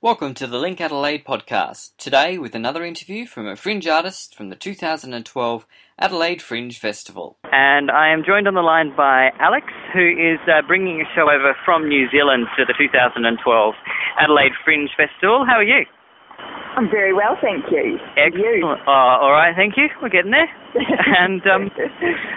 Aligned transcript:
Welcome 0.00 0.34
to 0.34 0.46
the 0.46 0.58
Link 0.58 0.80
Adelaide 0.80 1.24
podcast. 1.24 1.90
Today, 1.98 2.38
with 2.38 2.54
another 2.54 2.84
interview 2.84 3.26
from 3.26 3.48
a 3.48 3.56
fringe 3.56 3.88
artist 3.88 4.32
from 4.32 4.48
the 4.48 4.54
2012 4.54 5.66
Adelaide 5.98 6.40
Fringe 6.40 6.78
Festival. 6.78 7.36
And 7.50 7.90
I 7.90 8.12
am 8.12 8.22
joined 8.24 8.46
on 8.46 8.54
the 8.54 8.62
line 8.62 8.94
by 8.96 9.30
Alex, 9.40 9.66
who 9.92 10.06
is 10.06 10.38
uh, 10.46 10.62
bringing 10.68 11.00
a 11.02 11.14
show 11.16 11.22
over 11.22 11.50
from 11.64 11.88
New 11.88 12.08
Zealand 12.12 12.46
to 12.56 12.64
the 12.64 12.74
2012 12.78 13.74
Adelaide 14.20 14.52
Fringe 14.64 14.88
Festival. 14.96 15.44
How 15.44 15.56
are 15.56 15.64
you? 15.64 15.82
I'm 16.78 16.88
very 16.88 17.12
well, 17.12 17.34
thank 17.42 17.64
you. 17.72 17.98
Excellent. 18.14 18.38
You? 18.38 18.62
Oh, 18.86 19.18
all 19.26 19.32
right, 19.32 19.50
thank 19.56 19.74
you. 19.76 19.88
We're 20.00 20.14
getting 20.14 20.30
there. 20.30 20.46
and 21.18 21.42
um, 21.50 21.72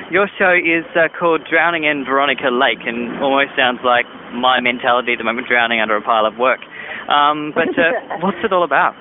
your 0.10 0.26
show 0.40 0.58
is 0.58 0.90
uh, 0.98 1.14
called 1.14 1.46
Drowning 1.46 1.84
in 1.84 2.06
Veronica 2.10 2.50
Lake, 2.50 2.82
and 2.88 3.22
almost 3.22 3.54
sounds 3.56 3.86
like 3.86 4.10
my 4.34 4.60
mentality 4.60 5.14
at 5.14 5.20
the 5.20 5.24
moment, 5.24 5.46
drowning 5.48 5.80
under 5.80 5.96
a 5.96 6.02
pile 6.02 6.26
of 6.26 6.38
work. 6.42 6.62
Um, 7.10 7.54
but 7.56 7.70
uh, 7.78 8.20
what's 8.22 8.42
it 8.44 8.54
all 8.54 8.64
about? 8.64 8.94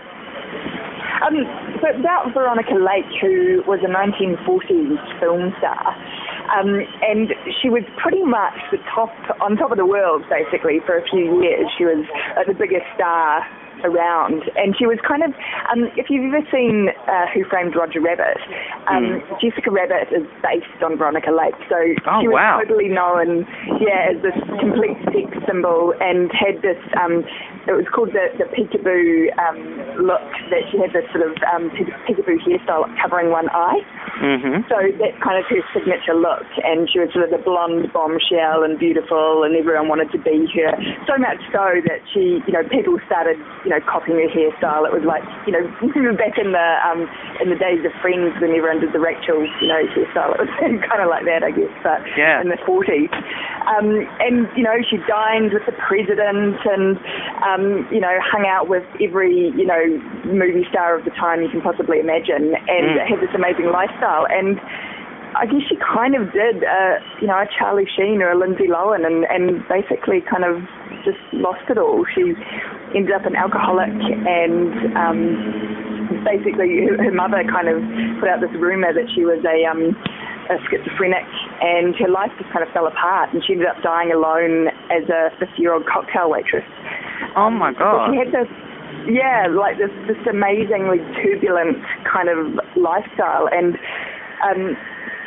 Um, 1.21 1.45
so 1.81 1.93
it's 1.93 2.01
about 2.01 2.33
Veronica 2.33 2.77
Lake, 2.81 3.09
who 3.21 3.61
was 3.69 3.81
a 3.85 3.91
1940s 3.93 4.97
film 5.21 5.53
star. 5.61 5.93
Um, 6.51 6.81
and 7.05 7.31
she 7.61 7.69
was 7.69 7.85
pretty 8.01 8.25
much 8.25 8.57
the 8.73 8.81
top, 8.89 9.13
on 9.41 9.57
top 9.57 9.71
of 9.71 9.77
the 9.77 9.87
world, 9.87 10.25
basically, 10.33 10.81
for 10.85 10.97
a 10.97 11.05
few 11.13 11.45
years. 11.45 11.69
She 11.77 11.85
was 11.85 12.05
uh, 12.37 12.45
the 12.49 12.57
biggest 12.57 12.89
star 12.97 13.45
around. 13.85 14.45
And 14.57 14.75
she 14.77 14.87
was 14.87 14.99
kind 15.07 15.23
of, 15.25 15.33
um, 15.73 15.89
if 15.97 16.11
you've 16.11 16.29
ever 16.33 16.45
seen 16.53 16.93
uh, 17.09 17.27
Who 17.33 17.45
Framed 17.49 17.77
Roger 17.77 18.01
Rabbit, 18.01 18.41
um, 18.89 19.21
mm. 19.21 19.41
Jessica 19.41 19.71
Rabbit 19.71 20.13
is 20.13 20.27
based 20.45 20.81
on 20.85 20.97
Veronica 20.99 21.33
Lake. 21.33 21.57
So 21.69 21.77
oh, 21.77 22.21
she 22.21 22.29
was 22.29 22.37
wow. 22.37 22.61
totally 22.61 22.89
known, 22.89 23.47
yeah, 23.81 24.17
as 24.17 24.19
this 24.23 24.37
complete 24.61 24.99
sex 25.13 25.33
symbol 25.49 25.95
and 26.01 26.31
had 26.33 26.61
this, 26.61 26.81
um, 26.97 27.25
it 27.69 27.77
was 27.77 27.85
called 27.93 28.17
the, 28.17 28.33
the 28.41 28.49
peekaboo 28.57 29.29
um, 29.37 29.59
look, 30.01 30.25
that 30.49 30.65
she 30.73 30.81
had 30.81 30.97
this 30.97 31.05
sort 31.13 31.29
of 31.29 31.37
um, 31.53 31.69
peekaboo 32.09 32.41
hairstyle 32.41 32.89
covering 32.97 33.29
one 33.29 33.49
eye. 33.53 33.85
Mm-hmm. 34.21 34.65
So 34.69 34.77
that's 34.97 35.17
kind 35.21 35.37
of 35.37 35.45
her 35.49 35.61
signature 35.77 36.17
look. 36.17 36.49
And 36.65 36.89
she 36.89 37.01
was 37.01 37.13
sort 37.13 37.29
of 37.29 37.33
the 37.33 37.43
blonde 37.43 37.93
bombshell 37.93 38.65
and 38.65 38.81
beautiful, 38.81 39.45
and 39.45 39.53
everyone 39.57 39.89
wanted 39.89 40.13
to 40.17 40.21
be 40.21 40.49
her. 40.57 40.73
So 41.05 41.21
much 41.21 41.41
so 41.53 41.85
that 41.85 42.01
she, 42.15 42.41
you 42.49 42.53
know, 42.53 42.65
people 42.69 42.97
started, 43.05 43.37
you 43.65 43.71
know, 43.75 43.81
copying 43.85 44.21
her 44.21 44.31
hairstyle. 44.33 44.89
It 44.89 44.95
was 44.97 45.05
like, 45.05 45.25
you 45.45 45.53
know, 45.53 45.65
back 46.21 46.41
in 46.41 46.53
the 46.53 46.69
um, 46.85 47.09
in 47.41 47.53
the 47.53 47.61
days 47.61 47.85
of 47.85 47.93
Friends 48.01 48.37
when 48.41 48.53
everyone 48.57 48.81
did 48.81 48.93
the 48.93 49.03
Rachel, 49.03 49.41
you 49.61 49.69
know, 49.69 49.81
hairstyle. 49.93 50.37
It 50.37 50.49
was 50.49 50.53
kind 50.89 51.01
of 51.01 51.09
like 51.09 51.25
that, 51.29 51.45
I 51.45 51.53
guess, 51.53 51.73
but 51.85 52.01
yeah. 52.17 52.41
in 52.41 52.49
the 52.49 52.61
40s. 52.65 53.13
Um, 53.69 54.05
and 54.21 54.49
you 54.57 54.65
know, 54.65 54.77
she 54.85 54.97
dined 55.09 55.53
with 55.53 55.65
the 55.67 55.77
president, 55.77 56.61
and 56.65 56.97
um, 57.45 57.50
you 57.91 58.01
know, 58.01 58.15
hung 58.21 58.47
out 58.47 58.69
with 58.69 58.85
every 59.01 59.51
you 59.57 59.67
know 59.67 59.83
movie 60.27 60.67
star 60.71 60.99
of 60.99 61.05
the 61.05 61.11
time 61.11 61.43
you 61.43 61.49
can 61.49 61.61
possibly 61.61 61.99
imagine, 61.99 62.55
and 62.55 62.85
mm. 62.99 63.09
had 63.09 63.21
this 63.21 63.35
amazing 63.35 63.73
lifestyle. 63.73 64.27
And 64.31 64.61
I 65.35 65.47
guess 65.47 65.63
she 65.69 65.79
kind 65.79 66.15
of 66.15 66.33
did, 66.33 66.65
uh, 66.65 66.99
you 67.21 67.29
know, 67.29 67.39
a 67.39 67.47
Charlie 67.59 67.87
Sheen 67.97 68.23
or 68.23 68.33
a 68.33 68.39
Lindsay 68.39 68.67
Lohan, 68.67 69.07
and, 69.07 69.25
and 69.31 69.63
basically 69.69 70.21
kind 70.27 70.43
of 70.43 70.63
just 71.07 71.23
lost 71.33 71.63
it 71.71 71.79
all. 71.79 72.05
She 72.15 72.35
ended 72.95 73.15
up 73.15 73.25
an 73.27 73.37
alcoholic, 73.37 73.95
and 73.95 74.75
um, 74.99 76.23
basically 76.27 76.83
her, 76.87 76.99
her 76.99 77.15
mother 77.15 77.43
kind 77.47 77.71
of 77.71 77.79
put 78.19 78.29
out 78.29 78.43
this 78.43 78.53
rumor 78.59 78.93
that 78.93 79.07
she 79.15 79.23
was 79.25 79.39
a 79.47 79.65
um, 79.71 79.95
a 80.51 80.59
schizophrenic, 80.67 81.25
and 81.63 81.95
her 81.97 82.11
life 82.11 82.35
just 82.39 82.51
kind 82.51 82.67
of 82.67 82.71
fell 82.75 82.87
apart, 82.87 83.33
and 83.33 83.43
she 83.47 83.55
ended 83.55 83.69
up 83.69 83.79
dying 83.83 84.11
alone 84.11 84.67
as 84.91 85.07
a 85.07 85.31
50-year-old 85.39 85.87
cocktail 85.87 86.29
waitress. 86.29 86.67
Oh 87.37 87.51
my 87.51 87.73
God! 87.73 88.11
she 88.11 88.19
had 88.19 88.29
this 88.29 88.51
yeah, 89.09 89.47
like 89.49 89.79
this 89.79 89.93
this 90.07 90.21
amazingly 90.29 90.99
turbulent 91.23 91.79
kind 92.05 92.29
of 92.29 92.59
lifestyle, 92.77 93.49
and 93.53 93.77
um, 94.45 94.77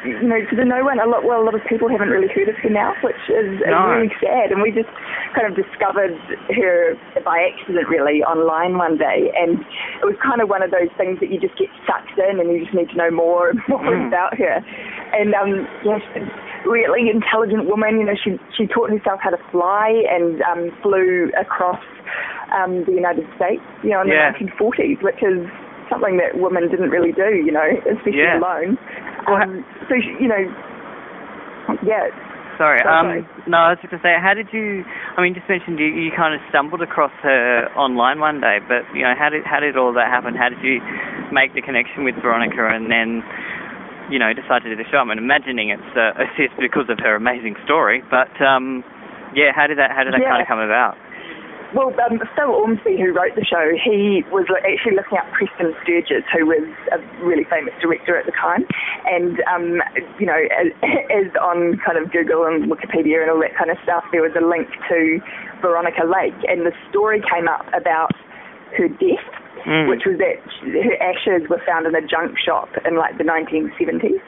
you 0.06 0.20
know, 0.28 0.40
to 0.44 0.56
the 0.56 0.68
no 0.68 0.84
one, 0.84 1.00
a 1.00 1.08
lot, 1.08 1.24
well, 1.24 1.42
a 1.42 1.46
lot 1.48 1.56
of 1.56 1.64
people 1.68 1.88
haven't 1.88 2.12
really 2.12 2.28
heard 2.28 2.50
of 2.50 2.56
her 2.60 2.70
now, 2.70 2.94
which 3.04 3.20
is, 3.32 3.64
no. 3.64 3.72
is 3.72 3.88
really 3.88 4.14
sad. 4.20 4.52
And 4.52 4.60
we 4.62 4.72
just 4.72 4.92
kind 5.32 5.48
of 5.48 5.56
discovered 5.56 6.16
her 6.52 7.00
by 7.24 7.48
accident, 7.48 7.88
really, 7.88 8.20
online 8.24 8.78
one 8.78 8.98
day. 9.00 9.32
And 9.32 9.64
it 9.64 10.06
was 10.06 10.20
kind 10.20 10.44
of 10.44 10.52
one 10.52 10.62
of 10.62 10.72
those 10.72 10.92
things 11.00 11.20
that 11.24 11.32
you 11.32 11.40
just 11.40 11.56
get 11.56 11.72
sucked 11.88 12.20
in 12.20 12.40
and 12.40 12.52
you 12.52 12.68
just 12.68 12.76
need 12.76 12.92
to 12.92 12.98
know 13.00 13.12
more 13.12 13.50
and 13.50 13.60
more 13.72 13.96
mm. 13.96 14.08
about 14.08 14.36
her. 14.36 14.60
And, 15.16 15.32
um, 15.36 15.68
yeah, 15.88 16.00
she's 16.12 16.28
a 16.28 16.70
really 16.70 17.08
intelligent 17.08 17.66
woman. 17.72 18.00
You 18.00 18.06
know, 18.12 18.20
she, 18.20 18.36
she 18.60 18.68
taught 18.68 18.92
herself 18.92 19.24
how 19.24 19.32
to 19.32 19.40
fly 19.56 20.04
and 20.12 20.44
um, 20.44 20.76
flew 20.84 21.32
across 21.40 21.80
um, 22.54 22.86
the 22.86 22.94
United 22.94 23.26
States, 23.36 23.66
you 23.84 23.92
know, 23.92 24.02
in 24.02 24.14
yeah. 24.14 24.32
the 24.32 24.46
1940s, 24.46 25.02
which 25.02 25.20
is 25.26 25.44
something 25.90 26.18
that 26.18 26.40
women 26.40 26.70
didn't 26.70 26.90
really 26.90 27.12
do, 27.12 27.42
you 27.44 27.52
know, 27.52 27.66
especially 27.84 28.24
yeah. 28.24 28.40
alone. 28.40 28.78
Um, 29.28 29.66
so 29.90 29.96
you 29.96 30.28
know, 30.28 30.44
yeah. 31.84 32.08
Sorry. 32.58 32.80
So 32.86 32.90
um, 32.90 33.06
sorry. 33.08 33.22
no, 33.50 33.58
I 33.58 33.70
was 33.74 33.80
just 33.82 33.90
gonna 33.90 34.04
say, 34.06 34.16
how 34.22 34.34
did 34.34 34.50
you? 34.54 34.86
I 35.18 35.22
mean, 35.22 35.34
just 35.34 35.50
mentioned 35.50 35.80
you, 35.80 35.90
you 35.90 36.14
kind 36.14 36.34
of 36.34 36.42
stumbled 36.50 36.82
across 36.82 37.14
her 37.26 37.70
online 37.74 38.20
one 38.20 38.40
day, 38.40 38.62
but 38.62 38.86
you 38.94 39.02
know, 39.02 39.18
how 39.18 39.30
did 39.30 39.44
how 39.46 39.60
did 39.60 39.78
all 39.78 39.94
that 39.94 40.10
happen? 40.10 40.36
How 40.36 40.50
did 40.50 40.62
you 40.62 40.82
make 41.34 41.54
the 41.54 41.62
connection 41.62 42.04
with 42.04 42.16
Veronica, 42.22 42.70
and 42.70 42.90
then? 42.90 43.24
You 44.12 44.20
know, 44.20 44.36
decide 44.36 44.68
to 44.68 44.70
do 44.70 44.76
the 44.76 44.84
show. 44.92 45.00
I'm 45.00 45.10
imagining 45.16 45.72
it's 45.72 45.92
uh, 45.96 46.12
it's 46.38 46.54
because 46.60 46.92
of 46.92 47.00
her 47.00 47.16
amazing 47.16 47.56
story, 47.64 48.04
but 48.12 48.30
um, 48.44 48.84
yeah, 49.32 49.56
how 49.56 49.66
did 49.66 49.80
that 49.80 49.96
how 49.96 50.04
did 50.04 50.12
that 50.12 50.20
yeah. 50.20 50.28
kind 50.28 50.42
of 50.44 50.48
come 50.48 50.60
about? 50.60 51.00
Well, 51.74 51.90
um, 52.06 52.22
Phil 52.38 52.54
Ormsby, 52.54 53.02
who 53.02 53.14
wrote 53.14 53.34
the 53.34 53.46
show, 53.46 53.74
he 53.74 54.22
was 54.30 54.46
actually 54.54 54.94
looking 54.94 55.18
at 55.18 55.26
Preston 55.34 55.74
Sturges, 55.82 56.22
who 56.30 56.46
was 56.46 56.70
a 56.94 57.02
really 57.26 57.46
famous 57.50 57.74
director 57.82 58.14
at 58.18 58.26
the 58.26 58.36
time. 58.38 58.66
And, 59.10 59.42
um, 59.50 59.82
you 60.20 60.30
know, 60.30 60.38
as, 60.54 60.70
as, 61.10 61.34
on 61.42 61.82
kind 61.82 61.98
of 61.98 62.14
Google 62.14 62.46
and 62.46 62.70
Wikipedia 62.70 63.26
and 63.26 63.32
all 63.34 63.42
that 63.42 63.58
kind 63.58 63.74
of 63.74 63.78
stuff, 63.82 64.06
there 64.12 64.22
was 64.22 64.38
a 64.38 64.46
link 64.46 64.70
to 64.90 65.18
Veronica 65.62 66.06
Lake. 66.06 66.38
And 66.46 66.62
the 66.62 66.74
story 66.90 67.22
came 67.26 67.50
up 67.50 67.66
about 67.74 68.14
her 68.78 68.88
death, 68.88 69.26
mm. 69.66 69.90
which 69.90 70.06
was 70.06 70.22
that 70.22 70.38
her 70.62 70.98
ashes 71.02 71.50
were 71.50 71.62
found 71.66 71.90
in 71.90 71.96
a 71.96 72.06
junk 72.06 72.38
shop 72.38 72.70
in 72.86 72.98
like 72.98 73.18
the 73.18 73.26
1970s 73.26 74.22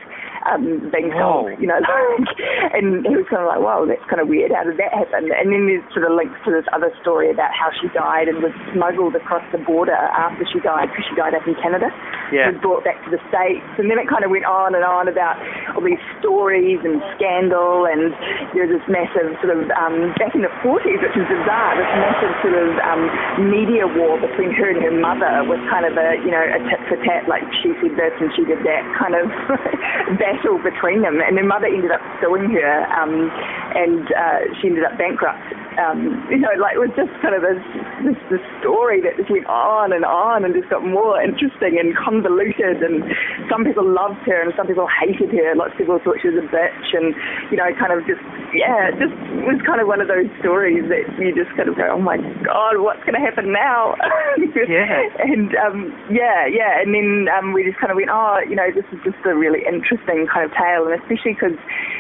um, 0.46 0.90
being 0.94 1.10
sold, 1.18 1.58
you 1.58 1.66
know, 1.66 1.82
like, 1.82 2.30
and 2.78 3.02
he 3.06 3.14
was 3.18 3.26
kind 3.30 3.42
of 3.42 3.50
like, 3.50 3.62
wow, 3.62 3.86
that's 3.86 4.04
kind 4.06 4.22
of 4.22 4.30
weird. 4.30 4.54
How 4.54 4.64
did 4.64 4.78
that 4.78 4.94
happen? 4.94 5.34
And 5.34 5.50
then 5.50 5.66
there's 5.66 5.86
sort 5.94 6.06
of 6.06 6.14
links 6.14 6.38
to 6.46 6.54
this 6.54 6.66
other 6.70 6.94
story 7.02 7.34
about 7.34 7.50
how 7.54 7.74
she 7.82 7.90
died 7.94 8.30
and 8.30 8.46
was 8.46 8.54
smuggled 8.74 9.18
across 9.18 9.44
the 9.50 9.62
border 9.62 9.98
after 9.98 10.46
she 10.50 10.62
died 10.62 10.94
because 10.94 11.06
she 11.10 11.16
died 11.18 11.34
up 11.34 11.46
in 11.50 11.58
Canada. 11.58 11.90
Yeah. 12.30 12.54
Was 12.54 12.62
brought 12.62 12.86
back 12.86 13.02
to 13.06 13.10
the 13.10 13.22
States. 13.30 13.66
And 13.78 13.90
then 13.90 13.98
it 13.98 14.10
kind 14.10 14.26
of 14.26 14.30
went 14.30 14.46
on 14.46 14.74
and 14.74 14.86
on 14.86 15.10
about 15.10 15.38
all 15.74 15.82
these 15.82 16.02
stories 16.22 16.82
and 16.86 17.02
scandal 17.18 17.86
and 17.90 18.14
there 18.54 18.66
was 18.66 18.74
this 18.78 18.86
massive 18.90 19.34
sort 19.42 19.54
of, 19.54 19.70
um, 19.78 20.14
back 20.18 20.34
in 20.34 20.42
the 20.42 20.54
40s, 20.62 21.02
which 21.02 21.18
is 21.18 21.26
bizarre, 21.26 21.74
this 21.78 21.92
massive 22.02 22.34
sort 22.46 22.58
of 22.58 22.70
um, 22.86 23.04
media 23.50 23.86
war 23.86 24.18
between 24.22 24.54
her 24.54 24.70
and 24.70 24.82
her 24.82 24.94
mother 24.94 25.46
was 25.46 25.62
kind 25.70 25.86
of 25.86 25.98
a, 25.98 26.18
you 26.22 26.30
know, 26.30 26.42
a 26.42 26.60
tit 26.70 26.82
for 26.90 26.98
tat, 27.06 27.26
like 27.30 27.46
she 27.62 27.74
said 27.82 27.94
this 27.98 28.14
and 28.22 28.30
she 28.38 28.46
did 28.46 28.62
that 28.66 28.84
kind 28.98 29.14
of 29.18 29.26
battle 30.36 30.60
between 30.60 31.02
them, 31.02 31.20
and 31.22 31.38
her 31.38 31.46
mother 31.46 31.68
ended 31.68 31.92
up 31.92 32.02
suing 32.22 32.52
her, 32.52 32.74
um, 32.92 33.32
and 33.76 34.04
uh, 34.12 34.40
she 34.60 34.68
ended 34.68 34.84
up 34.84 34.98
bankrupt. 34.98 35.40
Um, 35.76 36.24
you 36.32 36.40
know, 36.40 36.52
like 36.60 36.76
it 36.76 36.80
was 36.80 36.92
just 36.96 37.12
kind 37.20 37.36
of 37.36 37.44
this, 37.44 37.60
this 38.08 38.20
this 38.32 38.44
story 38.64 39.04
that 39.04 39.20
just 39.20 39.28
went 39.28 39.48
on 39.48 39.92
and 39.92 40.08
on 40.08 40.48
and 40.48 40.56
just 40.56 40.72
got 40.72 40.88
more 40.88 41.20
interesting 41.20 41.76
and 41.76 41.92
convoluted. 42.00 42.80
And 42.80 43.04
some 43.52 43.68
people 43.68 43.84
loved 43.84 44.24
her 44.24 44.40
and 44.40 44.56
some 44.56 44.68
people 44.68 44.88
hated 44.88 45.36
her. 45.36 45.56
Lots 45.56 45.76
of 45.76 45.80
people 45.80 46.00
thought 46.00 46.20
she 46.24 46.32
was 46.32 46.40
a 46.40 46.48
bitch, 46.48 46.88
and 46.96 47.12
you 47.52 47.58
know, 47.60 47.68
kind 47.76 47.92
of 47.92 48.08
just 48.08 48.24
yeah, 48.56 48.90
it 48.90 48.98
just 48.98 49.14
was 49.44 49.60
kind 49.68 49.84
of 49.84 49.88
one 49.88 50.00
of 50.00 50.08
those 50.08 50.32
stories 50.40 50.88
that 50.88 51.04
you 51.20 51.36
just 51.36 51.52
kind 51.60 51.68
of 51.68 51.76
go, 51.76 51.86
oh 51.92 52.02
my 52.02 52.18
god, 52.42 52.80
what's 52.80 53.04
going 53.04 53.14
to 53.14 53.24
happen 53.24 53.52
now? 53.52 53.96
yeah. 54.56 55.06
And 55.20 55.52
um, 55.60 55.92
yeah, 56.08 56.48
yeah, 56.48 56.80
and 56.80 56.96
then 56.96 57.28
um, 57.30 57.54
we 57.54 57.68
just 57.68 57.78
kind 57.78 57.92
of 57.92 58.00
went, 58.00 58.10
oh, 58.10 58.40
you 58.48 58.56
know, 58.56 58.72
this 58.72 58.88
is 58.96 59.00
just 59.04 59.20
a 59.28 59.36
really 59.36 59.62
interesting 59.68 60.26
kind 60.32 60.48
of 60.48 60.52
tale, 60.56 60.88
and 60.88 60.96
especially 60.98 61.36
because 61.36 61.60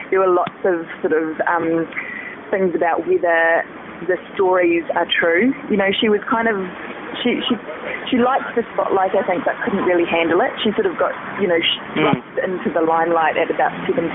there 0.09 0.23
were 0.23 0.31
lots 0.31 0.57
of 0.63 0.87
sort 1.03 1.13
of 1.13 1.37
um, 1.45 1.85
things 2.49 2.71
about 2.73 3.03
whether 3.03 3.67
the 4.07 4.17
stories 4.33 4.83
are 4.95 5.07
true. 5.07 5.53
You 5.69 5.77
know, 5.77 5.91
she 5.91 6.07
was 6.07 6.19
kind 6.27 6.47
of 6.47 6.57
she 7.23 7.39
she 7.47 7.55
she 8.11 8.17
liked 8.21 8.53
the 8.53 8.63
spotlight, 8.73 9.15
I 9.15 9.23
think, 9.25 9.43
but 9.45 9.55
couldn't 9.63 9.85
really 9.87 10.05
handle 10.05 10.41
it. 10.41 10.51
She 10.61 10.71
sort 10.75 10.85
of 10.85 10.97
got 10.99 11.13
you 11.41 11.47
know 11.47 11.59
thrust 11.95 12.27
mm. 12.37 12.45
into 12.45 12.69
the 12.69 12.83
limelight 12.83 13.37
at 13.37 13.49
about 13.49 13.73
17, 13.87 14.05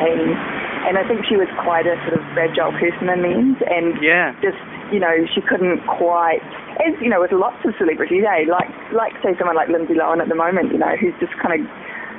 and 0.88 0.96
I 0.96 1.04
think 1.06 1.26
she 1.28 1.36
was 1.36 1.48
quite 1.60 1.86
a 1.86 1.96
sort 2.08 2.16
of 2.16 2.22
fragile 2.32 2.72
person 2.78 3.08
in 3.08 3.20
the 3.22 3.32
end, 3.32 3.56
and 3.68 4.00
yeah. 4.02 4.32
just 4.40 4.60
you 4.92 5.00
know 5.00 5.26
she 5.34 5.40
couldn't 5.40 5.84
quite. 5.86 6.42
As 6.80 6.96
you 7.00 7.08
know, 7.12 7.20
with 7.20 7.32
lots 7.32 7.60
of 7.64 7.76
celebrities, 7.76 8.24
eh? 8.24 8.48
Like, 8.48 8.70
like 8.96 9.12
say 9.20 9.36
someone 9.36 9.56
like 9.56 9.68
Lindsay 9.68 9.92
Lohan 9.92 10.22
at 10.22 10.28
the 10.32 10.38
moment, 10.38 10.72
you 10.72 10.78
know, 10.78 10.96
who's 10.96 11.12
just 11.20 11.36
kind 11.36 11.60
of 11.60 11.68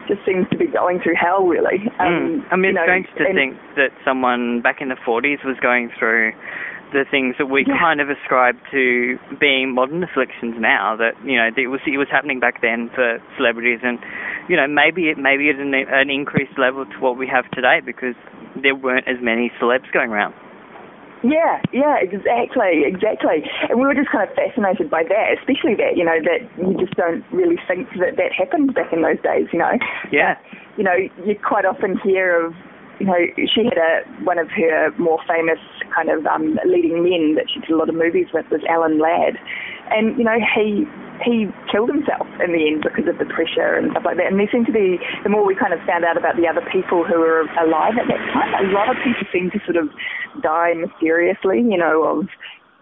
just 0.07 0.21
seems 0.25 0.45
to 0.49 0.57
be 0.57 0.67
going 0.67 0.99
through 1.01 1.15
hell, 1.15 1.45
really. 1.45 1.87
Um, 1.97 2.43
mm. 2.43 2.53
I 2.53 2.55
mean, 2.55 2.71
it's 2.71 2.75
know, 2.77 2.85
strange 2.85 3.07
to 3.17 3.25
think 3.33 3.57
that 3.75 3.89
someone 4.05 4.61
back 4.61 4.81
in 4.81 4.89
the 4.89 4.99
40s 5.01 5.45
was 5.45 5.57
going 5.61 5.89
through 5.97 6.33
the 6.91 7.05
things 7.09 7.35
that 7.37 7.47
we 7.47 7.65
Yeah. 7.65 7.77
kind 7.79 8.01
of 8.01 8.09
ascribe 8.09 8.57
to 8.71 9.17
being 9.39 9.73
modern 9.73 10.03
afflictions 10.03 10.55
now. 10.59 10.95
That 10.95 11.13
you 11.23 11.37
know 11.37 11.49
it 11.55 11.67
was 11.67 11.81
it 11.85 11.97
was 11.97 12.09
happening 12.09 12.39
back 12.39 12.61
then 12.61 12.89
for 12.93 13.21
celebrities, 13.37 13.79
and 13.83 13.99
you 14.47 14.55
know 14.55 14.67
maybe 14.67 15.09
it 15.09 15.17
maybe 15.17 15.49
at 15.49 15.55
an, 15.55 15.73
an 15.73 16.09
increased 16.09 16.57
level 16.57 16.85
to 16.85 16.97
what 16.99 17.17
we 17.17 17.27
have 17.27 17.49
today 17.51 17.79
because 17.83 18.15
there 18.61 18.75
weren't 18.75 19.07
as 19.07 19.17
many 19.21 19.51
celebs 19.59 19.91
going 19.91 20.11
around. 20.11 20.33
Yeah, 21.23 21.61
yeah, 21.71 22.01
exactly, 22.01 22.81
exactly. 22.83 23.45
And 23.69 23.77
we 23.79 23.85
were 23.85 23.93
just 23.93 24.09
kind 24.09 24.27
of 24.27 24.33
fascinated 24.35 24.89
by 24.89 25.03
that, 25.03 25.37
especially 25.37 25.75
that, 25.77 25.93
you 25.95 26.03
know, 26.03 26.17
that 26.17 26.49
you 26.57 26.73
just 26.81 26.97
don't 26.97 27.23
really 27.31 27.61
think 27.67 27.87
that 28.01 28.17
that 28.17 28.33
happened 28.33 28.73
back 28.73 28.91
in 28.91 29.03
those 29.03 29.21
days, 29.21 29.45
you 29.53 29.59
know. 29.59 29.77
Yeah. 30.11 30.33
You 30.77 30.83
know, 30.83 30.97
you 31.23 31.37
quite 31.37 31.63
often 31.65 31.99
hear 32.03 32.43
of, 32.43 32.53
you 33.01 33.09
know, 33.09 33.17
she 33.49 33.65
had 33.65 33.81
a 33.81 34.05
one 34.21 34.37
of 34.37 34.47
her 34.53 34.93
more 35.01 35.17
famous 35.27 35.57
kind 35.89 36.09
of 36.09 36.25
um, 36.29 36.53
leading 36.69 37.01
men 37.01 37.33
that 37.33 37.49
she 37.49 37.59
did 37.59 37.73
a 37.73 37.77
lot 37.77 37.89
of 37.89 37.95
movies 37.95 38.27
with 38.29 38.45
was 38.53 38.61
Alan 38.69 39.01
Ladd, 39.01 39.41
and 39.89 40.17
you 40.17 40.23
know 40.23 40.37
he 40.37 40.85
he 41.25 41.49
killed 41.73 41.89
himself 41.89 42.29
in 42.37 42.53
the 42.53 42.61
end 42.69 42.85
because 42.85 43.09
of 43.09 43.17
the 43.17 43.25
pressure 43.25 43.73
and 43.73 43.89
stuff 43.89 44.05
like 44.05 44.17
that. 44.17 44.29
And 44.29 44.37
there 44.37 44.49
seemed 44.53 44.69
to 44.69 44.73
be 44.73 45.01
the 45.25 45.29
more 45.29 45.41
we 45.45 45.57
kind 45.57 45.73
of 45.73 45.81
found 45.89 46.05
out 46.05 46.17
about 46.17 46.37
the 46.37 46.45
other 46.45 46.61
people 46.69 47.01
who 47.01 47.17
were 47.17 47.49
alive 47.57 47.97
at 47.97 48.05
that 48.05 48.21
time, 48.33 48.53
a 48.61 48.69
lot 48.69 48.89
of 48.89 48.97
people 49.01 49.25
seemed 49.33 49.51
to 49.53 49.59
sort 49.65 49.77
of 49.77 49.89
die 50.41 50.73
mysteriously, 50.77 51.61
you 51.61 51.77
know, 51.77 52.05
of 52.05 52.29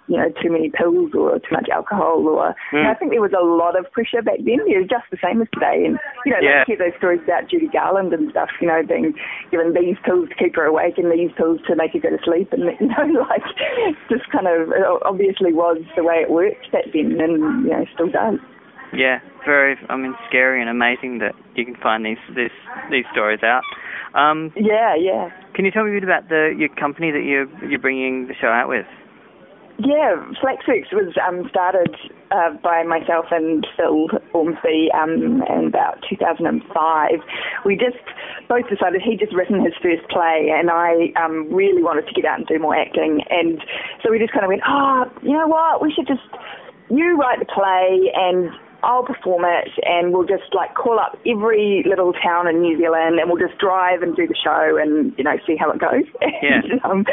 you 0.10 0.18
know, 0.18 0.28
too 0.42 0.50
many 0.52 0.70
pills 0.74 1.14
or 1.14 1.38
too 1.40 1.54
much 1.54 1.70
alcohol 1.70 2.26
or 2.28 2.56
Mm. 2.74 2.82
you 2.82 2.84
know, 2.84 2.90
I 2.90 2.94
think 2.96 3.12
there 3.12 3.22
was 3.22 3.32
a 3.38 3.46
lot 3.46 3.78
of 3.78 3.86
pressure 3.94 4.22
back 4.22 4.40
then. 4.44 4.60
It 4.68 4.78
was 4.82 4.88
just 4.90 5.06
the 5.12 5.18
same 5.24 5.42
as 5.42 5.48
today. 5.54 5.86
And 5.86 6.00
you 6.26 6.34
know, 6.34 6.40
Yeah. 6.42 6.58
like 6.60 6.68
hear 6.68 6.78
those 6.78 6.98
stories 6.98 7.22
about 7.24 7.48
Judy 7.48 7.68
Garland 7.68 8.12
and 8.14 8.30
stuff, 8.32 8.50
you 8.60 8.68
know, 8.68 8.82
being 8.84 9.14
given 9.52 9.74
these 9.74 9.98
pills 10.04 10.28
to 10.30 10.36
keep 10.36 10.56
her 10.58 10.66
awake 10.66 10.98
and 10.98 11.12
these 11.12 11.32
pills 11.38 11.62
to 11.68 11.76
make 11.76 11.94
her 11.94 12.00
go 12.00 12.10
to 12.10 12.22
sleep 12.26 12.52
and 12.52 12.64
you 12.82 12.88
know, 12.90 13.22
like 13.30 13.46
just 14.10 14.26
kind 14.32 14.48
of 14.48 14.72
it 14.74 14.84
obviously 15.06 15.54
was 15.54 15.78
the 15.96 16.04
way 16.04 16.16
it 16.26 16.30
worked 16.30 16.72
back 16.72 16.86
then 16.94 17.16
and 17.22 17.64
you 17.64 17.70
know, 17.72 17.86
still 17.94 18.10
does. 18.10 18.40
Yeah, 18.92 19.20
very. 19.46 19.78
I 19.88 19.96
mean, 19.98 20.16
scary 20.28 20.60
and 20.62 20.70
amazing 20.70 21.20
that 21.20 21.36
you 21.54 21.64
can 21.64 21.76
find 21.76 22.04
these 22.04 22.18
this 22.34 22.52
these 22.90 23.06
stories 23.12 23.44
out. 23.44 23.62
Um, 24.16 24.52
Yeah, 24.56 24.96
yeah. 24.96 25.30
can 25.54 25.66
you 25.66 25.70
tell 25.72 25.84
me 25.84 25.92
a 25.92 25.94
bit 25.94 26.04
about 26.04 26.30
the 26.30 26.56
your 26.58 26.70
company 26.70 27.12
that 27.12 27.22
you're 27.24 27.46
you're 27.70 27.78
bringing 27.80 28.26
the 28.28 28.34
show 28.34 28.48
out 28.48 28.68
with? 28.68 28.88
Yeah, 29.80 30.20
Flaxworks 30.44 30.92
was 30.92 31.16
um, 31.26 31.48
started 31.50 31.96
uh, 32.32 32.52
by 32.62 32.84
myself 32.84 33.28
and 33.32 33.66
Phil 33.78 34.10
Ormsby 34.34 34.92
um, 34.92 35.42
in 35.48 35.68
about 35.68 36.04
2005. 36.10 36.68
We 37.66 37.76
just 37.76 38.04
both 38.50 38.68
decided 38.68 39.02
he'd 39.02 39.20
just 39.20 39.34
written 39.34 39.64
his 39.64 39.74
first 39.82 40.04
play, 40.10 40.52
and 40.52 40.70
I 40.70 41.16
um, 41.16 41.48
really 41.54 41.82
wanted 41.82 42.08
to 42.08 42.14
get 42.14 42.26
out 42.26 42.40
and 42.40 42.48
do 42.48 42.60
more 42.60 42.76
acting. 42.76 43.24
And 43.30 43.64
so 44.04 44.12
we 44.12 44.20
just 44.20 44.34
kind 44.34 44.44
of 44.44 44.50
went, 44.50 44.64
oh, 44.68 45.06
you 45.24 45.32
know 45.32 45.48
what? 45.48 45.82
We 45.82 45.94
should 45.96 46.08
just 46.08 46.28
you 46.90 47.16
write 47.18 47.40
the 47.40 47.46
play 47.46 48.12
and 48.16 48.52
I'll 48.84 49.04
perform 49.04 49.44
it 49.46 49.70
and 49.84 50.14
we'll 50.14 50.26
just 50.26 50.54
like 50.54 50.74
call 50.76 51.00
up 51.00 51.18
every 51.28 51.84
little 51.88 52.14
town 52.14 52.48
in 52.48 52.62
New 52.62 52.78
Zealand 52.78 53.20
and 53.20 53.30
we'll 53.30 53.40
just 53.40 53.60
drive 53.60 54.02
and 54.02 54.16
do 54.16 54.26
the 54.28 54.36
show 54.42 54.78
and, 54.80 55.14
you 55.18 55.24
know, 55.24 55.36
see 55.46 55.56
how 55.58 55.70
it 55.72 55.80
goes. 55.80 56.06
Yeah. 56.42 56.62
and, 56.64 56.80
um, 56.86 57.06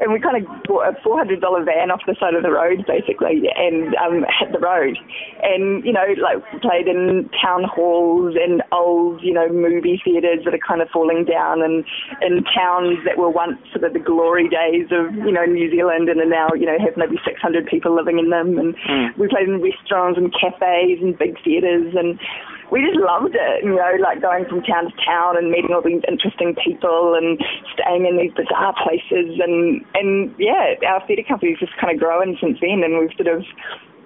and 0.00 0.12
we 0.12 0.20
kind 0.20 0.38
of 0.38 0.46
bought 0.62 0.86
a 0.86 0.92
$400 1.02 1.40
van 1.64 1.90
off 1.90 2.00
the 2.06 2.14
side 2.20 2.34
of 2.34 2.44
the 2.44 2.50
road 2.50 2.84
basically 2.86 3.42
and 3.56 3.94
um, 3.96 4.24
hit 4.38 4.52
the 4.52 4.60
road. 4.60 4.96
And, 5.42 5.84
you 5.84 5.92
know, 5.92 6.06
like 6.22 6.38
played 6.62 6.86
in 6.86 7.28
town 7.42 7.64
halls 7.64 8.36
and 8.38 8.62
old, 8.70 9.20
you 9.22 9.32
know, 9.34 9.48
movie 9.48 10.00
theatres 10.04 10.44
that 10.44 10.54
are 10.54 10.62
kind 10.66 10.80
of 10.80 10.88
falling 10.90 11.24
down 11.24 11.62
and 11.62 11.84
in 12.22 12.44
towns 12.54 12.98
that 13.04 13.18
were 13.18 13.30
once 13.30 13.58
sort 13.72 13.82
of 13.84 13.92
the 13.94 13.98
glory 13.98 14.48
days 14.48 14.86
of, 14.94 15.12
you 15.26 15.32
know, 15.32 15.44
New 15.44 15.70
Zealand 15.70 16.08
and 16.08 16.20
are 16.20 16.28
now, 16.28 16.48
you 16.54 16.66
know, 16.66 16.78
have 16.78 16.96
maybe 16.96 17.18
600 17.24 17.66
people 17.66 17.94
living 17.94 18.18
in 18.18 18.30
them. 18.30 18.58
And 18.58 18.76
Mm. 18.88 19.16
we 19.18 19.26
played 19.28 19.48
in 19.48 19.60
restaurants 19.60 20.18
and 20.18 20.32
cafes 20.32 21.00
and 21.02 21.07
big 21.16 21.36
theatres 21.44 21.94
and 21.96 22.18
we 22.70 22.84
just 22.84 23.00
loved 23.00 23.32
it, 23.32 23.64
you 23.64 23.72
know, 23.76 23.92
like 24.02 24.20
going 24.20 24.44
from 24.44 24.60
town 24.62 24.90
to 24.90 24.96
town 25.04 25.36
and 25.38 25.50
meeting 25.50 25.72
all 25.72 25.80
these 25.80 26.02
interesting 26.08 26.54
people 26.60 27.14
and 27.16 27.40
staying 27.72 28.04
in 28.04 28.18
these 28.18 28.32
bizarre 28.36 28.74
places 28.82 29.40
and 29.40 29.80
and 29.94 30.34
yeah, 30.38 30.74
our 30.86 31.00
theatre 31.06 31.24
company's 31.26 31.58
just 31.58 31.72
kind 31.80 31.94
of 31.94 31.98
grown 31.98 32.36
since 32.40 32.58
then 32.60 32.82
and 32.84 32.98
we've 33.00 33.14
sort 33.16 33.28
of 33.32 33.44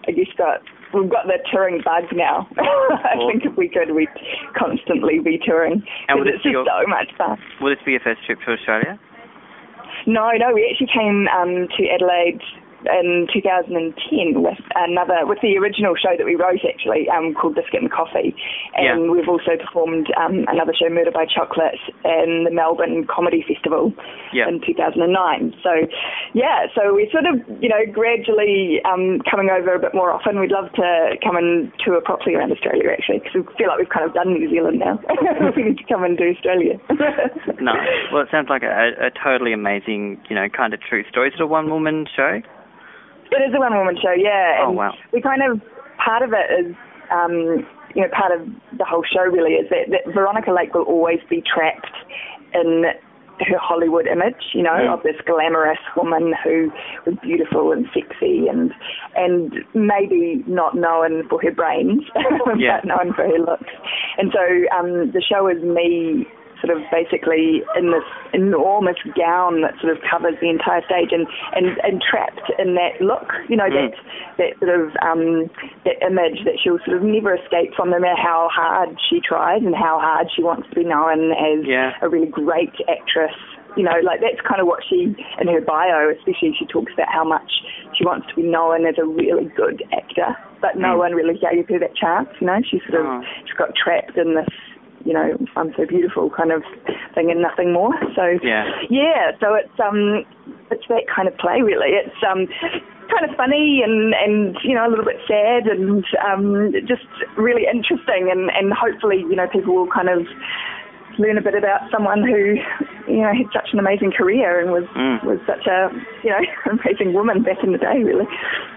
I 0.07 0.13
guess 0.13 0.31
got 0.39 0.63
we've 0.95 1.11
got 1.11 1.27
the 1.27 1.39
touring 1.51 1.81
bug 1.83 2.05
now. 2.13 2.47
I 2.59 3.15
Cool. 3.19 3.31
think 3.31 3.45
if 3.47 3.57
we 3.57 3.69
could 3.69 3.91
we'd 3.95 4.09
constantly 4.55 5.19
be 5.19 5.39
touring. 5.43 5.83
And 6.09 6.19
would 6.21 6.29
it's 6.29 6.43
just 6.43 6.53
your- 6.53 6.67
so 6.67 6.87
much 6.87 7.11
fun. 7.19 7.39
Will 7.61 7.71
this 7.75 7.83
be 7.85 7.93
your 7.93 8.01
first 8.07 8.23
trip 8.27 8.39
to 8.47 8.53
Australia? 8.53 8.99
No, 10.07 10.31
no, 10.39 10.53
we 10.55 10.67
actually 10.71 10.91
came 10.93 11.29
um, 11.29 11.69
to 11.79 11.83
Adelaide 11.89 12.41
in 12.87 13.27
2010 13.33 14.43
with 14.43 14.59
another, 14.75 15.27
with 15.27 15.39
the 15.43 15.57
original 15.59 15.95
show 15.97 16.15
that 16.17 16.25
we 16.27 16.35
wrote 16.35 16.61
actually, 16.67 17.09
um, 17.09 17.35
called 17.35 17.55
Biscuit 17.55 17.83
and 17.83 17.91
Coffee. 17.91 18.35
And 18.75 19.05
Yeah. 19.07 19.11
we've 19.11 19.29
also 19.29 19.57
performed 19.59 20.09
um, 20.17 20.45
another 20.49 20.73
show, 20.75 20.89
Murder 20.89 21.11
by 21.11 21.27
Chocolate, 21.27 21.79
in 22.05 22.45
the 22.45 22.51
Melbourne 22.51 23.07
Comedy 23.07 23.45
Festival 23.47 23.93
Yeah. 24.33 24.49
in 24.49 24.61
2009. 24.61 25.55
So, 25.63 25.71
yeah, 26.35 26.67
so 26.75 26.95
we're 26.95 27.11
sort 27.11 27.27
of, 27.27 27.41
you 27.63 27.69
know, 27.69 27.85
gradually 27.91 28.81
um, 28.85 29.21
coming 29.31 29.51
over 29.51 29.75
a 29.75 29.79
bit 29.79 29.95
more 29.95 30.11
often. 30.13 30.41
We'd 30.41 30.51
love 30.53 30.73
to 30.75 31.17
come 31.23 31.37
and 31.37 31.73
tour 31.85 32.01
properly 32.01 32.35
around 32.37 32.53
Australia 32.53 32.91
actually, 32.91 33.19
because 33.21 33.35
we 33.35 33.43
feel 33.57 33.69
like 33.69 33.79
we've 33.79 33.89
kind 33.89 34.07
of 34.07 34.15
done 34.15 34.33
New 34.35 34.49
Zealand 34.51 34.79
now. 34.79 35.01
we 35.57 35.63
need 35.65 35.79
to 35.79 35.85
come 35.85 36.05
and 36.05 36.17
do 36.19 36.31
Australia. 36.31 36.79
No. 37.61 37.73
Well, 38.13 38.23
it 38.23 38.29
sounds 38.31 38.49
like 38.49 38.63
a, 38.63 38.93
a 39.01 39.11
totally 39.23 39.53
amazing, 39.53 40.21
you 40.29 40.37
know, 40.37 40.49
kind 40.49 40.75
of 40.75 40.81
true 40.81 41.05
story. 41.09 41.29
Is 41.29 41.35
it 41.35 41.43
a 41.43 41.47
one-woman 41.47 42.07
show? 42.15 42.41
It 43.33 43.43
is 43.49 43.55
a 43.55 43.61
one 43.61 43.75
woman 43.77 43.97
show, 44.01 44.13
yeah. 44.17 44.59
Oh, 44.63 44.69
And 44.69 44.77
wow. 44.77 44.93
We 45.13 45.21
kind 45.21 45.43
of 45.43 45.61
part 46.03 46.23
of 46.23 46.33
it 46.33 46.49
is 46.67 46.75
um, 47.11 47.67
you 47.95 48.03
know, 48.03 48.09
part 48.17 48.33
of 48.33 48.47
the 48.79 48.85
whole 48.85 49.05
show 49.05 49.23
really 49.23 49.53
is 49.53 49.69
that, 49.71 49.91
that 49.91 50.13
Veronica 50.15 50.51
Lake 50.51 50.73
will 50.75 50.85
always 50.85 51.21
be 51.29 51.43
trapped 51.43 51.93
in 52.55 52.85
her 53.41 53.59
Hollywood 53.59 54.07
image, 54.07 54.53
you 54.55 54.63
know, 54.63 54.71
Mm. 54.71 54.93
of 54.95 55.03
this 55.03 55.17
glamorous 55.27 55.79
woman 55.97 56.33
who 56.45 56.71
was 57.07 57.17
beautiful 57.23 57.73
and 57.73 57.87
sexy 57.93 58.47
and 58.49 58.73
and 59.17 59.53
maybe 59.75 60.45
not 60.47 60.75
known 60.77 61.27
for 61.29 61.41
her 61.43 61.51
brains, 61.51 62.03
Yeah. 62.57 62.81
but 62.81 62.85
known 62.87 63.13
for 63.15 63.25
her 63.25 63.39
looks. 63.39 63.73
And 64.19 64.33
so 64.33 64.41
um, 64.77 65.11
the 65.13 65.21
show 65.23 65.49
is 65.49 65.63
me 65.63 66.27
sort 66.63 66.77
of 66.79 66.83
basically 66.95 67.63
in 67.77 67.91
this 67.91 68.07
enormous 68.33 68.97
gown 69.19 69.61
that 69.63 69.75
sort 69.83 69.91
of 69.91 69.99
covers 70.09 70.35
the 70.41 70.49
entire 70.49 70.81
stage 70.87 71.11
and, 71.11 71.27
and, 71.59 71.77
and 71.83 72.01
trapped 72.01 72.47
in 72.59 72.75
that 72.79 73.03
look, 73.03 73.27
you 73.51 73.57
know, 73.57 73.67
Mm. 73.69 73.91
that 73.91 73.99
that 74.39 74.53
sort 74.63 74.71
of 74.81 74.95
um, 75.03 75.51
that 75.85 75.99
image 76.07 76.45
that 76.45 76.57
she'll 76.63 76.79
sort 76.87 76.97
of 76.99 77.03
never 77.03 77.35
escape 77.35 77.75
from 77.75 77.91
no 77.91 77.99
matter 77.99 78.17
how 78.17 78.49
hard 78.53 78.95
she 79.11 79.21
tries 79.21 79.63
and 79.63 79.75
how 79.75 79.99
hard 79.99 80.29
she 80.35 80.43
wants 80.43 80.69
to 80.71 80.75
be 80.75 80.85
known 80.85 81.33
as 81.33 81.67
Yeah. 81.67 81.93
a 82.03 82.09
really 82.09 82.27
great 82.31 82.73
actress. 82.89 83.35
You 83.77 83.85
know, 83.85 83.97
like 84.05 84.21
that's 84.21 84.41
kind 84.47 84.61
of 84.61 84.67
what 84.67 84.85
she, 84.87 85.17
in 85.41 85.49
her 85.49 85.61
bio 85.63 86.11
especially, 86.13 86.55
she 86.59 86.67
talks 86.67 86.93
about 86.93 87.09
how 87.09 87.25
much 87.25 87.51
she 87.97 88.05
wants 88.05 88.29
to 88.29 88.35
be 88.37 88.43
known 88.43 88.85
as 88.87 88.97
a 88.99 89.05
really 89.07 89.47
good 89.57 89.83
actor, 89.97 90.37
but 90.61 90.77
no 90.77 90.95
Mm. 90.95 90.99
one 90.99 91.13
really 91.15 91.39
gave 91.39 91.67
her 91.69 91.79
that 91.79 91.97
chance. 91.97 92.29
You 92.41 92.47
know, 92.49 92.61
she 92.63 92.81
sort 92.81 93.01
of 93.01 93.07
Oh. 93.07 93.23
she 93.47 93.55
got 93.57 93.75
trapped 93.75 94.19
in 94.19 94.35
this, 94.35 94.49
you 95.05 95.13
know, 95.13 95.37
I'm 95.57 95.73
so 95.77 95.87
beautiful 95.87 96.31
kind 96.31 96.53
of 96.53 96.63
thing 97.15 97.31
and 97.31 97.41
nothing 97.43 97.73
more. 97.73 97.93
So 98.15 98.39
Yeah. 98.43 98.65
yeah, 98.91 99.33
so 99.41 99.55
it's 99.55 99.79
um 99.81 100.25
it's 100.71 100.85
that 100.89 101.05
kind 101.15 101.29
of 101.29 101.37
play 101.39 101.61
really. 101.63 101.91
It's 101.93 102.17
um 102.27 102.47
kind 103.13 103.29
of 103.29 103.37
funny 103.37 103.83
and 103.85 104.15
and 104.15 104.57
you 104.65 104.75
know 104.75 104.87
a 104.87 104.91
little 104.91 105.05
bit 105.05 105.21
sad 105.29 105.67
and 105.67 106.05
um 106.25 106.73
just 106.89 107.05
really 107.37 107.65
interesting 107.71 108.31
and 108.31 108.51
and 108.57 108.73
hopefully 108.73 109.19
you 109.29 109.37
know 109.37 109.47
people 109.53 109.75
will 109.75 109.91
kind 109.93 110.09
of 110.09 110.25
learn 111.19 111.37
a 111.37 111.43
bit 111.43 111.53
about 111.55 111.81
someone 111.93 112.23
who 112.25 112.57
you 113.13 113.21
know 113.21 113.33
had 113.37 113.45
such 113.53 113.69
an 113.75 113.79
amazing 113.79 114.13
career 114.17 114.61
and 114.61 114.71
was 114.73 114.85
Mm. 114.97 115.25
was 115.25 115.39
such 115.47 115.67
a 115.67 115.91
you 116.25 116.31
know 116.31 116.41
amazing 116.73 117.13
woman 117.13 117.43
back 117.43 117.63
in 117.63 117.73
the 117.73 117.79
day 117.79 118.03
really. 118.03 118.27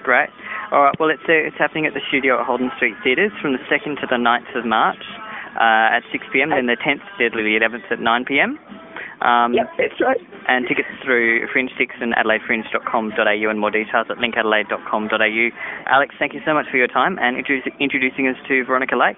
Great. 0.04 0.30
All 0.72 0.84
right. 0.84 0.96
Well, 1.00 1.10
it's 1.10 1.24
uh, 1.30 1.34
it's 1.48 1.58
happening 1.58 1.86
at 1.86 1.94
the 1.94 2.02
studio 2.10 2.40
at 2.40 2.46
Holden 2.46 2.72
Street 2.76 2.96
Theatres 3.04 3.32
from 3.42 3.54
the 3.54 3.60
2nd 3.72 4.02
to 4.02 4.08
the 4.10 4.18
9th 4.18 4.52
of 4.58 4.66
March 4.66 5.04
uh, 5.56 5.98
at 5.98 6.04
6 6.12 6.26
p.m. 6.32 6.50
Then 6.50 6.68
the 6.68 6.78
10th, 6.78 7.04
deadly 7.18 7.44
the 7.44 7.58
11th 7.60 7.92
at 7.92 8.00
9 8.00 8.26
p.m. 8.26 8.60
Um, 9.22 9.54
Yep, 9.54 9.68
that's 9.78 10.00
right. 10.02 10.20
And 10.48 10.68
tickets 10.68 10.90
through 11.04 11.48
FringeTIX 11.48 12.02
and 12.02 12.14
AdelaideFringe.com.au 12.16 13.50
and 13.50 13.60
more 13.60 13.72
details 13.72 14.08
at 14.10 14.18
linkadelaide.com.au. 14.18 15.46
Alex, 15.88 16.16
thank 16.20 16.34
you 16.34 16.42
so 16.46 16.54
much 16.54 16.66
for 16.70 16.78
your 16.78 16.88
time 16.88 17.18
and 17.20 17.38
introducing 17.38 18.28
us 18.28 18.36
to 18.48 18.64
Veronica 18.66 18.96
Lake. 18.96 19.18